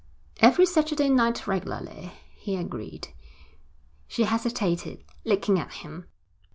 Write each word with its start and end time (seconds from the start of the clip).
'Every 0.39 0.65
Saturday 0.65 1.09
night 1.09 1.45
regularly,' 1.45 2.13
he 2.35 2.55
agreed. 2.57 3.09
She 4.07 4.23
hesitated, 4.23 5.03
looking 5.25 5.59
at 5.59 5.71
him. 5.73 6.07